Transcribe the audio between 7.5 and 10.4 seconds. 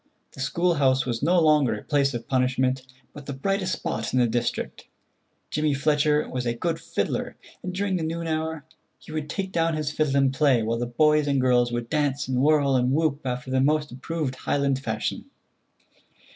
and during the noon hour he would take down his fiddle and